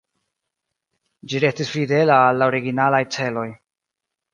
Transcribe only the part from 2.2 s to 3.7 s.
al la originalaj celoj.